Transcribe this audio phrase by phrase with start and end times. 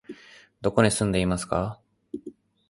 [0.61, 1.79] どこに住んでいますか？